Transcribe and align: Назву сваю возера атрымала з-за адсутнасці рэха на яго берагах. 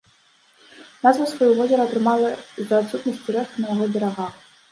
Назву 1.03 1.25
сваю 1.33 1.49
возера 1.59 1.81
атрымала 1.89 2.31
з-за 2.61 2.75
адсутнасці 2.85 3.29
рэха 3.35 3.55
на 3.67 3.73
яго 3.75 3.85
берагах. 3.97 4.33